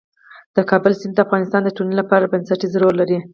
[0.55, 3.17] د کابل سیند د افغانستان د ټولنې لپاره بنسټيز رول لري.